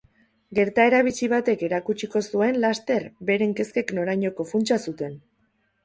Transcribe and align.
Gertaera 0.59 1.01
bitxi 1.07 1.29
batek 1.33 1.67
erakutsiko 1.67 2.23
zuen, 2.31 2.59
laster, 2.65 3.07
beren 3.31 3.57
kezkek 3.61 3.97
norainoko 3.99 4.51
funtsa 4.55 4.85
zuten. 4.91 5.21